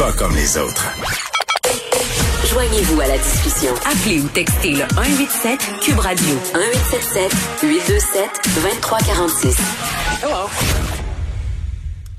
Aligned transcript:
pas 0.00 0.12
comme 0.12 0.34
les 0.34 0.56
autres. 0.56 0.96
Joignez-vous 2.50 3.02
à 3.02 3.06
la 3.06 3.18
discussion. 3.18 3.74
Appelez 3.84 4.20
ou 4.22 4.28
textez 4.28 4.70
le 4.70 4.84
187 4.94 5.60
Cube 5.82 5.98
Radio 5.98 6.34
1877 6.54 7.60
827 7.62 8.30
2346. 8.62 9.56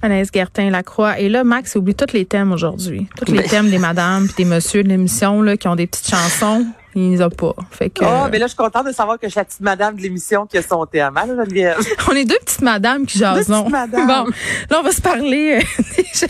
Anaïs 0.04 0.30
Gertin-Lacroix. 0.32 1.20
Et 1.20 1.28
là, 1.28 1.44
Max 1.44 1.76
oublie 1.76 1.96
tous 1.96 2.14
les 2.14 2.26
thèmes 2.26 2.52
aujourd'hui. 2.52 3.08
Tous 3.18 3.32
les 3.32 3.40
Ben. 3.40 3.50
thèmes 3.50 3.70
des 3.72 3.80
madames 3.80 4.28
puis 4.28 4.44
des 4.44 4.46
messieurs 4.46 4.84
de 4.84 4.90
l'émission 4.90 5.42
là, 5.42 5.58
qui 5.58 5.68
ont 5.68 5.76
des 5.76 5.88
petites 5.88 6.08
chansons. 6.08 6.68
Il 6.96 7.12
les 7.12 7.22
a 7.22 7.30
pas. 7.30 7.54
Fait 7.72 7.90
que, 7.90 8.04
Oh, 8.04 8.28
mais 8.32 8.38
là, 8.40 8.46
je 8.48 8.50
suis 8.50 8.58
contente 8.58 8.86
de 8.88 8.92
savoir 8.92 9.18
que 9.18 9.28
je 9.28 9.32
suis 9.32 9.40
la 9.40 9.46
petite 9.46 9.62
madame 9.62 9.96
de 9.96 10.02
l'émission 10.02 10.46
qui 10.46 10.58
a 10.58 10.62
son 10.62 10.86
thème, 10.86 11.16
hein, 11.16 11.26
Geneviève? 11.28 11.78
on 12.10 12.16
est 12.16 12.26
deux 12.26 12.38
petites 12.44 12.62
madames 12.62 13.06
qui 13.06 13.18
jasons. 13.18 13.70
madames. 13.70 14.08
Bon, 14.08 14.26
là, 14.70 14.80
on 14.80 14.84
va 14.84 14.92
se 14.92 15.02
parler. 15.02 15.62
euh, 15.62 16.02
ça 16.14 16.28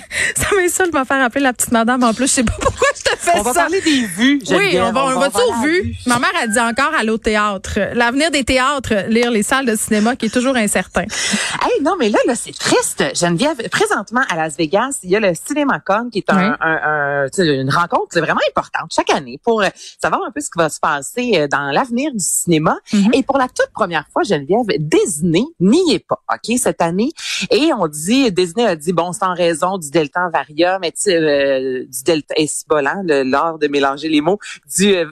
m'insulte 0.55 0.93
de 0.93 0.99
me 0.99 1.03
faire 1.05 1.23
appeler 1.23 1.43
la 1.43 1.53
petite 1.53 1.71
madame. 1.71 2.03
En 2.03 2.13
plus, 2.13 2.27
je 2.27 2.31
sais 2.33 2.43
pas 2.43 2.53
pourquoi 2.61 2.87
je 2.95 3.01
te 3.01 3.15
fais 3.17 3.31
On 3.38 3.41
va 3.41 3.53
ça. 3.53 3.61
parler 3.61 3.81
des 3.81 4.05
vues, 4.05 4.39
Oui, 4.52 4.77
on 4.79 4.91
va, 4.91 5.05
on 5.05 5.19
va 5.19 5.29
parler 5.29 5.47
tout 5.47 5.53
à 5.53 5.55
la 5.57 5.63
vu. 5.63 5.81
vue. 5.83 5.95
Ma 6.05 6.19
mère 6.19 6.31
a 6.41 6.47
dit 6.47 6.59
encore 6.59 6.93
aller 6.97 7.09
au 7.09 7.17
théâtre. 7.17 7.80
L'avenir 7.93 8.30
des 8.31 8.43
théâtres, 8.43 8.93
lire 9.09 9.31
les 9.31 9.43
salles 9.43 9.66
de 9.66 9.75
cinéma 9.75 10.16
qui 10.16 10.27
est 10.27 10.33
toujours 10.33 10.55
incertain. 10.55 11.03
Hey, 11.03 11.81
non, 11.81 11.95
mais 11.99 12.09
là, 12.09 12.19
là, 12.27 12.35
c'est 12.35 12.53
triste. 12.57 13.03
Geneviève, 13.16 13.67
présentement, 13.69 14.21
à 14.30 14.35
Las 14.35 14.57
Vegas, 14.57 14.99
il 15.03 15.09
y 15.09 15.16
a 15.16 15.19
le 15.19 15.33
CinemaCon 15.33 16.09
qui 16.11 16.19
est 16.19 16.30
un, 16.31 16.52
Oui. 16.52 16.55
un- 16.61 17.25
un- 17.25 17.43
une 17.61 17.69
rencontre 17.71 18.19
vraiment 18.19 18.41
importante 18.49 18.91
chaque 18.95 19.09
année 19.09 19.39
pour 19.43 19.61
euh, 19.61 19.67
savoir 20.02 20.21
un 20.27 20.31
peu 20.31 20.41
ce 20.41 20.49
qui 20.51 20.57
va 20.57 20.69
se 20.69 20.79
passer 20.79 21.33
euh, 21.35 21.47
dans 21.47 21.71
l'avenir 21.71 22.11
du 22.11 22.23
cinéma. 22.23 22.77
Mhm. 22.93 23.11
Et 23.13 23.23
pour 23.23 23.37
la 23.37 23.47
toute 23.47 23.71
première 23.73 24.05
fois, 24.11 24.23
Geneviève, 24.23 24.65
Disney 24.79 25.43
n'y 25.59 25.93
est 25.93 26.05
pas, 26.05 26.21
OK, 26.31 26.57
cette 26.57 26.81
année. 26.81 27.11
Et 27.49 27.71
on 27.73 27.87
dit, 27.87 28.31
Disney 28.31 28.65
a 28.65 28.75
dit, 28.75 28.93
bon, 28.93 29.11
c'est 29.13 29.23
en 29.25 29.33
raison 29.33 29.77
du 29.77 29.89
Delta 29.89 30.29
tu 30.31 30.91
sais, 30.95 31.15
euh, 31.15 31.85
du 31.85 32.03
Delta, 32.03 32.33
et 32.37 32.47
lent, 32.69 33.03
le- 33.05 33.23
l'art 33.23 33.57
de 33.59 33.67
mélanger 33.67 34.09
les 34.09 34.21
mots, 34.21 34.39
du, 34.77 34.93
euh, 34.95 35.05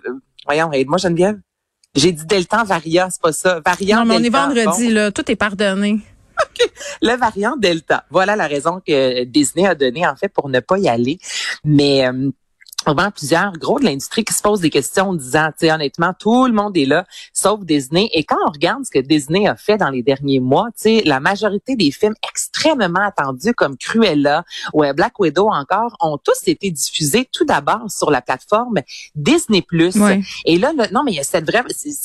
voyons, 0.46 0.72
aide-moi, 0.72 0.98
Geneviève. 0.98 1.40
J'ai 1.96 2.12
dit 2.12 2.26
Delta 2.26 2.64
Varia, 2.64 3.10
c'est 3.10 3.22
pas 3.22 3.32
ça. 3.34 3.62
Variant 3.66 4.00
non, 4.00 4.06
mais 4.06 4.16
on 4.18 4.24
est 4.24 4.30
vendredi, 4.30 4.88
Bon 4.88 4.94
là. 4.94 5.12
Tout 5.12 5.30
est 5.32 5.36
pardonné. 5.36 6.00
le 7.02 7.16
variant 7.18 7.58
Delta. 7.58 8.06
Voilà 8.10 8.36
la 8.36 8.48
raison 8.48 8.82
que 8.86 9.24
Disney 9.24 9.68
a 9.68 9.76
donnée 9.76 10.08
en 10.08 10.16
fait 10.16 10.30
pour 10.30 10.50
ne 10.50 10.60
pas 10.60 10.78
y 10.78 10.88
aller. 10.88 11.18
Mais 11.64 12.08
euh, 12.08 12.30
plusieurs 13.14 13.54
gros 13.54 13.80
de 13.80 13.86
l'industrie 13.86 14.24
qui 14.24 14.34
se 14.34 14.42
posent 14.42 14.62
des 14.62 14.70
questions 14.70 15.10
en 15.10 15.14
disant, 15.14 15.48
tu 15.58 15.66
sais, 15.68 15.72
honnêtement, 15.72 16.14
tout 16.18 16.46
le 16.46 16.54
monde 16.54 16.76
est 16.78 16.86
là, 16.86 17.06
sauf 17.34 17.62
Disney. 17.62 18.10
Et 18.14 18.24
quand 18.24 18.38
on 18.48 18.52
regarde 18.52 18.84
ce 18.86 18.92
que 18.92 19.00
Disney 19.00 19.48
a 19.48 19.56
fait 19.56 19.78
dans 19.78 19.90
les 19.90 20.02
derniers 20.04 20.40
mois, 20.40 20.68
tu 20.76 20.84
sais, 20.84 21.04
la 21.06 21.20
majorité 21.20 21.76
des 21.76 21.92
films 21.92 22.16
extrêmement 22.30 23.02
attendus 23.06 23.54
comme 23.54 23.78
Cruella 23.78 24.44
ou 24.74 24.84
euh, 24.84 24.94
Black 24.94 25.20
Widow 25.20 25.50
encore 25.50 25.96
ont 26.00 26.18
tous 26.18 26.48
été 26.48 26.72
diffusés 26.72 27.28
tout 27.32 27.46
d'abord 27.46 27.90
sur 27.90 28.12
la 28.12 28.22
plateforme 28.22 28.80
Disney+. 29.16 29.64
Et 30.46 30.58
là, 30.58 30.72
le- 30.78 30.92
non, 30.94 31.04
mais 31.04 31.12
il 31.12 31.16
y 31.16 31.20
a 31.20 31.24
cette 31.24 31.46
vraie, 31.50 31.64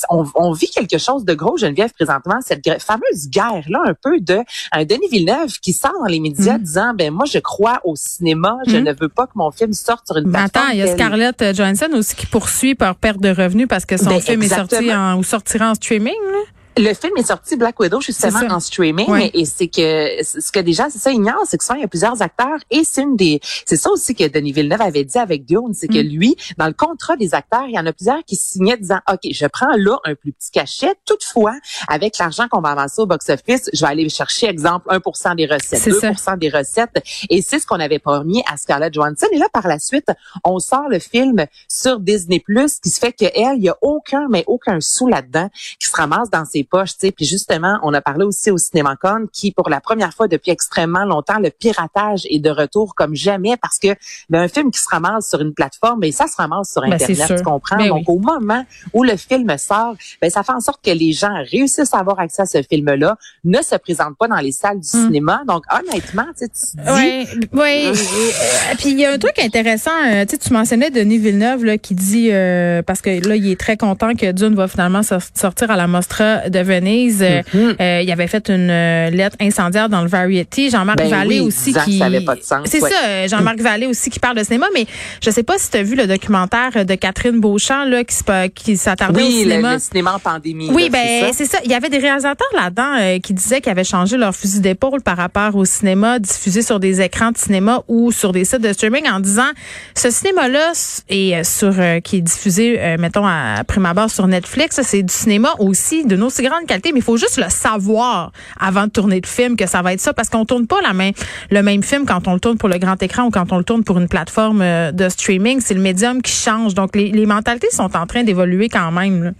on, 0.09 0.25
on 0.35 0.51
vit 0.51 0.69
quelque 0.69 0.97
chose 0.97 1.25
de 1.25 1.33
gros, 1.33 1.57
Geneviève, 1.57 1.91
présentement, 1.93 2.39
cette 2.41 2.63
fameuse 2.81 3.29
guerre-là, 3.29 3.81
un 3.85 3.93
peu 3.93 4.19
de 4.19 4.39
un 4.71 4.85
Denis 4.85 5.07
Villeneuve 5.09 5.51
qui 5.61 5.73
sort 5.73 5.93
dans 5.99 6.05
les 6.05 6.19
médias 6.19 6.57
Mm. 6.57 6.61
disant, 6.63 6.93
ben 6.93 7.11
moi, 7.13 7.25
je 7.25 7.39
crois 7.39 7.79
au 7.83 7.95
cinéma, 7.95 8.57
je 8.67 8.77
Mm. 8.77 8.83
ne 8.83 8.93
veux 8.93 9.09
pas 9.09 9.25
que 9.27 9.31
mon 9.35 9.51
film 9.51 9.73
sorte 9.73 10.05
sur 10.05 10.17
une 10.17 10.25
plateforme. 10.49 10.74
Il 10.75 10.79
y 10.79 10.81
a 10.83 10.87
Scarlett 10.87 11.41
euh, 11.41 11.53
Johansson 11.53 11.89
aussi 11.93 12.15
qui 12.15 12.25
poursuit 12.25 12.75
par 12.75 12.95
perte 12.95 13.19
de 13.19 13.29
revenus 13.29 13.67
parce 13.67 13.85
que 13.85 13.97
son 13.97 14.09
Ben, 14.09 14.21
film 14.21 14.43
est 14.43 14.49
sorti 14.49 14.93
en, 14.93 15.17
ou 15.17 15.23
sortira 15.23 15.71
en 15.71 15.75
streaming. 15.75 16.13
Là. 16.31 16.37
Le 16.77 16.93
film 16.93 17.13
est 17.17 17.23
sorti 17.27 17.55
Black 17.55 17.79
Widow 17.79 18.01
justement 18.01 18.39
en 18.49 18.59
streaming 18.59 19.09
Ouais. 19.09 19.31
et 19.33 19.45
c'est 19.45 19.67
que 19.67 20.23
ce 20.23 20.51
que 20.51 20.59
déjà 20.59 20.89
c'est 20.89 20.99
ça 20.99 21.11
ignorent 21.11 21.45
c'est 21.45 21.57
que 21.57 21.63
souvent 21.63 21.77
il 21.77 21.81
y 21.81 21.85
a 21.85 21.87
plusieurs 21.87 22.21
acteurs 22.21 22.57
et 22.69 22.83
c'est 22.83 23.01
une 23.03 23.15
des 23.15 23.39
c'est 23.65 23.77
ça 23.77 23.89
aussi 23.91 24.13
que 24.13 24.27
Denis 24.27 24.51
Villeneuve 24.51 24.81
avait 24.81 25.03
dit 25.05 25.17
avec 25.17 25.45
Dune 25.45 25.73
c'est 25.73 25.87
que 25.87 25.99
Mm. 26.03 26.07
lui 26.09 26.35
dans 26.57 26.67
le 26.67 26.73
contrat 26.73 27.15
des 27.15 27.33
acteurs 27.33 27.65
il 27.67 27.75
y 27.75 27.79
en 27.79 27.85
a 27.85 27.93
plusieurs 27.93 28.23
qui 28.25 28.35
signaient 28.35 28.77
disant 28.77 28.99
OK 29.11 29.19
je 29.31 29.45
prends 29.47 29.75
là 29.77 29.97
un 30.03 30.15
plus 30.15 30.33
petit 30.33 30.51
cachet. 30.51 30.93
Toutefois 31.05 31.53
avec 31.87 32.17
l'argent 32.17 32.47
qu'on 32.49 32.61
va 32.61 32.69
avancer 32.71 33.01
au 33.01 33.05
box 33.05 33.29
office 33.29 33.69
je 33.73 33.79
vais 33.79 33.91
aller 33.91 34.09
chercher 34.09 34.47
exemple 34.47 34.87
1% 34.89 35.35
des 35.35 35.45
recettes 35.45 35.79
C'est 35.79 35.91
2% 35.91 36.37
des 36.37 36.49
recettes 36.49 37.01
et 37.29 37.41
c'est 37.41 37.59
ce 37.59 37.65
qu'on 37.67 37.79
avait 37.79 37.99
promis 37.99 38.43
à 38.51 38.57
Scarlett 38.57 38.93
Johansson. 38.93 39.27
Et 39.31 39.37
là 39.37 39.45
par 39.53 39.67
la 39.67 39.79
suite 39.79 40.07
on 40.43 40.59
sort 40.59 40.89
le 40.89 40.99
film 40.99 41.45
sur 41.69 41.99
Disney 41.99 42.39
Plus 42.39 42.79
qui 42.79 42.89
se 42.89 42.99
fait 42.99 43.13
que 43.13 43.25
elle 43.33 43.57
il 43.57 43.63
y 43.63 43.69
a 43.69 43.77
aucun 43.81 44.27
mais 44.29 44.43
aucun 44.47 44.79
sou 44.81 45.07
là-dedans 45.07 45.49
qui 45.79 45.87
se 45.87 45.95
ramasse 45.95 46.29
dans 46.29 46.43
ses 46.43 46.64
poches, 46.65 46.91
tu 46.97 47.07
sais. 47.07 47.11
Puis 47.11 47.25
justement, 47.25 47.79
on 47.83 47.93
a 47.93 48.01
parlé 48.01 48.25
aussi 48.25 48.51
au 48.51 48.57
CinémaCon 48.57 49.27
qui, 49.31 49.51
pour 49.51 49.69
la 49.69 49.79
première 49.81 50.13
fois 50.13 50.27
depuis 50.27 50.51
extrêmement 50.51 51.05
longtemps, 51.05 51.39
le 51.39 51.49
piratage 51.49 52.25
est 52.29 52.39
de 52.39 52.49
retour 52.49 52.95
comme 52.95 53.15
jamais 53.15 53.55
parce 53.57 53.79
que 53.79 53.89
ben, 54.29 54.41
un 54.41 54.47
film 54.47 54.71
qui 54.71 54.79
se 54.79 54.89
ramasse 54.89 55.29
sur 55.29 55.41
une 55.41 55.53
plateforme, 55.53 55.99
ben 55.99 56.11
ça 56.11 56.27
se 56.27 56.35
ramasse 56.35 56.71
sur 56.71 56.81
Ben, 56.81 56.93
Internet, 56.93 57.27
sûr. 57.27 57.35
tu 57.37 57.43
comprends? 57.43 57.77
Ben 57.77 57.87
Donc 57.89 57.99
oui. 58.07 58.15
au 58.15 58.19
moment 58.19 58.65
où 58.93 59.03
le 59.03 59.15
film 59.17 59.57
sort, 59.57 59.95
ben 60.21 60.29
ça 60.29 60.43
fait 60.43 60.51
en 60.53 60.59
sorte 60.61 60.83
que 60.83 60.91
les 60.91 61.13
gens 61.13 61.33
réussissent 61.51 61.93
à 61.93 61.99
avoir 61.99 62.19
accès 62.19 62.41
à 62.41 62.45
ce 62.45 62.61
film-là, 62.61 63.17
ne 63.43 63.61
se 63.61 63.75
présentent 63.75 64.17
pas 64.17 64.27
dans 64.27 64.35
les 64.37 64.51
salles 64.51 64.79
du 64.79 64.87
Mm. 64.87 65.05
cinéma. 65.05 65.41
Donc 65.47 65.63
honnêtement, 65.71 66.25
tu 66.37 66.45
dis, 66.45 66.81
Oui, 66.87 67.27
oui. 67.53 67.91
Euh, 67.95 68.75
Puis 68.77 68.89
il 68.91 68.99
y 68.99 69.05
a 69.05 69.11
un 69.11 69.17
truc 69.17 69.37
intéressant, 69.39 69.91
euh, 70.07 70.25
tu 70.25 70.53
mentionnais 70.53 70.89
Denis 70.89 71.17
Villeneuve 71.17 71.63
là, 71.65 71.77
qui 71.77 71.95
dit 71.95 72.29
euh, 72.31 72.81
parce 72.81 73.01
que 73.01 73.25
là 73.27 73.35
il 73.35 73.49
est 73.51 73.59
très 73.59 73.77
content 73.77 74.13
que 74.15 74.31
Dune 74.31 74.55
va 74.55 74.67
finalement 74.67 75.03
sor- 75.03 75.21
sortir 75.33 75.71
à 75.71 75.75
la 75.75 75.87
Mostra 75.87 76.49
de 76.55 76.61
Venise. 76.63 77.21
Euh, 77.21 77.41
Mhm. 77.53 77.75
euh, 77.79 78.01
il 78.03 78.11
avait 78.11 78.27
fait 78.27 78.49
une 78.49 78.69
euh, 78.69 79.09
lettre 79.09 79.35
incendiaire 79.41 79.89
dans 79.89 80.01
le 80.01 80.07
Variety. 80.07 80.69
Jean-Marc 80.69 80.97
Ben 80.97 81.09
Vallée 81.09 81.39
oui, 81.41 81.47
aussi 81.47 81.73
qui 81.85 81.97
ça 81.99 82.05
avait 82.05 82.21
pas 82.21 82.35
de 82.35 82.41
sens, 82.41 82.67
C'est 82.69 82.81
ouais. 82.81 82.89
ça, 82.89 83.27
Jean-Marc 83.27 83.59
Vallée 83.59 83.85
aussi 83.87 84.09
qui 84.09 84.19
parle 84.19 84.37
de 84.37 84.43
cinéma, 84.43 84.67
mais 84.73 84.85
je 85.23 85.29
sais 85.29 85.43
pas 85.43 85.57
si 85.57 85.69
tu 85.69 85.77
as 85.77 85.83
vu 85.83 85.95
le 85.95 86.07
documentaire 86.07 86.85
de 86.85 86.95
Catherine 86.95 87.39
Beauchamp 87.39 87.85
là 87.85 88.03
qui, 88.03 88.15
qui 88.55 88.77
s'attardait 88.77 89.21
au 89.21 89.25
oui, 89.25 89.43
le, 89.45 89.51
cinéma. 89.51 89.73
le 89.73 89.79
cinéma 89.79 90.13
en 90.15 90.19
pandémie. 90.19 90.69
Oui, 90.71 90.83
là, 90.83 90.89
ben 90.89 91.33
c'est 91.33 91.45
ça? 91.45 91.59
Il 91.65 91.71
y 91.71 91.73
avait 91.73 91.89
des 91.89 91.97
réalisateurs 91.97 92.47
là-dedans 92.55 92.95
euh, 92.99 93.19
qui 93.19 93.33
disaient 93.33 93.61
qu'ils 93.61 93.71
avaient 93.71 93.83
changé 93.83 94.17
leur 94.17 94.35
fusil 94.35 94.61
d'épaule 94.61 95.01
par 95.01 95.17
rapport 95.17 95.55
au 95.55 95.65
cinéma 95.65 96.19
diffusé 96.19 96.61
sur 96.61 96.79
des 96.79 97.01
écrans 97.01 97.31
de 97.31 97.37
cinéma 97.37 97.81
ou 97.87 98.11
sur 98.11 98.31
des 98.31 98.45
sites 98.45 98.61
de 98.61 98.71
streaming 98.73 99.07
en 99.09 99.19
disant 99.19 99.49
ce 99.95 100.09
cinéma-là 100.09 100.71
est 101.09 101.43
sur 101.43 101.73
euh, 101.79 101.99
qui 101.99 102.17
est 102.17 102.21
diffusé, 102.21 102.95
mettons 102.99 103.25
à 103.25 103.63
prime 103.67 103.85
abord 103.85 104.09
sur 104.09 104.27
Netflix, 104.27 104.79
c'est 104.83 105.03
du 105.03 105.13
cinéma 105.13 105.53
aussi 105.59 106.05
d'une 106.05 106.23
aussi 106.23 106.41
mais 106.49 106.91
il 106.95 107.01
faut 107.01 107.17
juste 107.17 107.37
le 107.37 107.49
savoir 107.49 108.31
avant 108.59 108.85
de 108.85 108.91
tourner 108.91 109.19
le 109.21 109.27
film 109.27 109.55
que 109.55 109.67
ça 109.67 109.81
va 109.81 109.93
être 109.93 110.01
ça 110.01 110.13
parce 110.13 110.29
qu'on 110.29 110.45
tourne 110.45 110.67
pas 110.67 110.81
la 110.81 110.93
même 110.93 111.13
le 111.51 111.61
même 111.61 111.83
film 111.83 112.05
quand 112.05 112.27
on 112.27 112.33
le 112.33 112.39
tourne 112.39 112.57
pour 112.57 112.69
le 112.69 112.77
grand 112.77 113.01
écran 113.01 113.25
ou 113.25 113.31
quand 113.31 113.51
on 113.51 113.57
le 113.57 113.63
tourne 113.63 113.83
pour 113.83 113.97
une 113.97 114.07
plateforme 114.07 114.61
euh, 114.61 114.91
de 114.91 115.09
streaming. 115.09 115.59
C'est 115.61 115.73
le 115.73 115.81
médium 115.81 116.21
qui 116.21 116.31
change. 116.31 116.73
Donc 116.73 116.95
les, 116.95 117.25
mentalités 117.25 117.69
sont 117.71 117.95
en 117.95 118.05
train 118.05 118.23
d'évoluer 118.23 118.69
quand 118.69 118.91
même. 118.91 119.33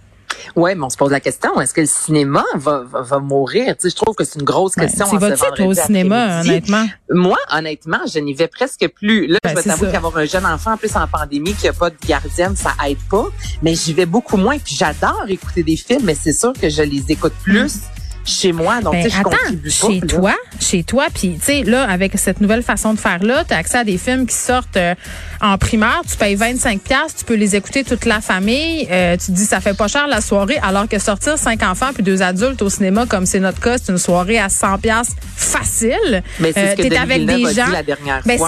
Ouais, 0.54 0.74
mais 0.74 0.84
on 0.84 0.90
se 0.90 0.96
pose 0.96 1.10
la 1.10 1.20
question, 1.20 1.60
est-ce 1.60 1.74
que 1.74 1.82
le 1.82 1.86
cinéma 1.86 2.44
va, 2.54 2.82
va, 2.90 3.02
va 3.02 3.18
mourir? 3.18 3.76
Tu 3.76 3.82
sais, 3.82 3.90
je 3.90 3.96
trouve 3.96 4.14
que 4.14 4.24
c'est 4.24 4.38
une 4.38 4.44
grosse 4.44 4.74
question. 4.74 5.06
tu 5.06 5.16
en 5.16 5.20
ce 5.20 5.24
vas-tu 5.26 5.62
toi, 5.62 5.66
au 5.66 5.74
cinéma, 5.74 6.40
honnêtement? 6.40 6.86
Moi, 7.10 7.38
honnêtement, 7.50 8.00
je 8.12 8.18
n'y 8.18 8.34
vais 8.34 8.48
presque 8.48 8.86
plus. 8.94 9.26
Là, 9.26 9.38
Ben, 9.42 9.50
je 9.50 9.54
vais 9.56 9.62
c'est 9.62 9.68
t'avouer 9.70 9.90
qu'avoir 9.90 10.16
un 10.16 10.24
jeune 10.24 10.46
enfant, 10.46 10.72
en 10.72 10.76
plus 10.76 10.94
en 10.96 11.06
pandémie, 11.06 11.54
qui 11.54 11.68
a 11.68 11.72
pas 11.72 11.90
de 11.90 11.96
gardienne, 12.06 12.56
ça 12.56 12.72
aide 12.86 12.98
pas. 13.10 13.26
Mais 13.62 13.74
j'y 13.74 13.92
vais 13.92 14.06
beaucoup 14.06 14.36
moins. 14.36 14.58
Puis 14.58 14.76
j'adore 14.76 15.24
écouter 15.28 15.62
des 15.62 15.76
films, 15.76 16.02
mais 16.04 16.14
c'est 16.14 16.32
sûr 16.32 16.52
que 16.52 16.68
je 16.68 16.82
les 16.82 17.04
écoute 17.10 17.34
plus 17.42 17.80
chez 18.26 18.52
moi. 18.52 18.80
Donc, 18.80 18.92
Ben, 18.92 19.08
je 19.10 19.18
attends, 19.18 19.30
pas. 19.30 19.68
chez 19.70 20.00
là. 20.00 20.06
toi, 20.06 20.34
chez 20.60 20.82
toi, 20.84 21.06
puis 21.14 21.36
tu 21.38 21.44
sais 21.44 21.62
là 21.62 21.88
avec 21.88 22.12
cette 22.18 22.40
nouvelle 22.40 22.62
façon 22.62 22.92
de 22.92 22.98
faire 22.98 23.22
là, 23.22 23.44
tu 23.46 23.54
as 23.54 23.58
accès 23.58 23.78
à 23.78 23.84
des 23.84 23.96
films 23.98 24.26
qui 24.26 24.34
sortent 24.34 24.76
euh, 24.76 24.94
en 25.40 25.56
primaire, 25.58 26.02
tu 26.10 26.16
payes 26.16 26.34
25 26.34 26.80
pièces, 26.80 27.14
tu 27.18 27.24
peux 27.24 27.34
les 27.34 27.56
écouter 27.56 27.84
toute 27.84 28.04
la 28.04 28.20
famille, 28.20 28.86
euh, 28.90 29.16
tu 29.16 29.26
te 29.26 29.32
dis 29.32 29.44
ça 29.44 29.60
fait 29.60 29.76
pas 29.76 29.88
cher 29.88 30.06
la 30.08 30.20
soirée 30.20 30.58
alors 30.62 30.88
que 30.88 30.98
sortir 30.98 31.38
cinq 31.38 31.62
enfants 31.62 31.90
puis 31.94 32.02
deux 32.02 32.20
adultes 32.22 32.60
au 32.62 32.68
cinéma 32.70 33.06
comme 33.06 33.26
c'est 33.26 33.40
notre 33.40 33.60
cas, 33.60 33.76
c'est 33.78 33.92
une 33.92 33.98
soirée 33.98 34.38
à 34.38 34.48
100 34.48 34.78
pièces 34.78 35.10
facile. 35.36 36.22
Mais 36.40 36.52
c'est 36.52 36.72
ce 36.72 36.76
que 36.76 36.82
Denis 36.82 36.96
avec 36.96 37.26
des 37.26 37.54
gens 37.54 37.66
la 37.70 37.82
dernière 37.82 38.22
ben, 38.24 38.38
c'est. 38.38 38.44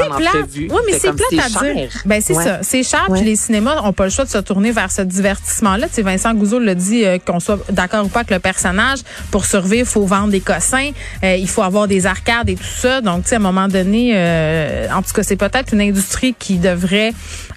Oui, 0.71 0.81
mais 0.87 0.99
C'est 0.99 1.09
à 1.09 1.63
dire. 1.75 1.91
Ben 2.05 2.21
c'est 2.25 2.35
Ouais. 2.37 2.45
ça, 2.45 2.59
c'est 2.63 2.83
cher 2.83 3.07
Ouais. 3.09 3.19
puis 3.21 3.29
les 3.29 3.37
cinémas 3.37 3.83
ont 3.83 3.93
pas 3.93 4.05
le 4.05 4.11
choix 4.11 4.25
de 4.25 4.31
se 4.31 4.39
tourner 4.39 4.71
vers 4.73 4.91
ce 4.91 5.03
divertissement 5.03 5.77
là, 5.77 5.89
tu 5.89 5.95
sais 5.95 6.03
Vincent 6.03 6.35
Gouzeau 6.35 6.59
l'a 6.59 6.75
dit 6.75 7.05
euh, 7.05 7.19
qu'on 7.25 7.41
soit 7.41 7.59
d'accord 7.71 8.05
ou 8.05 8.09
pas 8.09 8.21
avec 8.21 8.31
le 8.31 8.39
personnage, 8.39 9.01
pour 9.31 9.45
survivre, 9.47 9.68
faut 9.85 10.07
vendre 10.07 10.29
des 10.29 10.41
cossins, 10.41 10.91
euh, 11.25 11.37
il 11.37 11.49
faut 11.49 11.63
avoir 11.63 11.89
des 11.89 12.07
arcades 12.07 12.49
et 12.49 12.57
tout 12.57 12.65
ça. 12.65 13.01
Donc 13.01 13.25
tu 13.25 13.31
sais 13.31 13.37
à 13.37 13.39
un 13.39 13.43
moment 13.43 13.69
donné 13.69 14.13
euh, 14.15 14.89
en 14.93 15.03
tout 15.03 15.13
cas, 15.13 15.23
c'est 15.23 15.37
peut-être 15.37 15.75
une 15.75 15.81
industrie 15.81 16.35
qui 16.39 16.57
devrait 16.59 17.13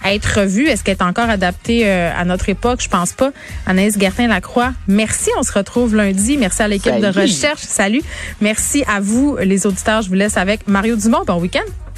être 0.05 0.41
revue. 0.41 0.67
Est-ce 0.67 0.83
qu'elle 0.83 0.97
est 0.97 1.03
encore 1.03 1.29
adaptée 1.29 1.83
euh, 1.85 2.11
à 2.15 2.25
notre 2.25 2.49
époque? 2.49 2.81
Je 2.81 2.89
pense 2.89 3.13
pas. 3.13 3.31
Anaïs 3.65 3.99
Gertin 3.99 4.27
Lacroix, 4.27 4.73
merci, 4.87 5.29
on 5.37 5.43
se 5.43 5.53
retrouve 5.53 5.95
lundi. 5.95 6.37
Merci 6.37 6.61
à 6.61 6.67
l'équipe 6.67 6.99
de 6.99 7.07
recherche. 7.07 7.61
Salut. 7.61 8.01
Merci 8.39 8.83
à 8.87 8.99
vous 8.99 9.37
les 9.41 9.65
auditeurs. 9.65 10.01
Je 10.01 10.09
vous 10.09 10.15
laisse 10.15 10.37
avec 10.37 10.67
Mario 10.67 10.95
Dumont. 10.95 11.23
Bon 11.25 11.39
week-end. 11.39 11.90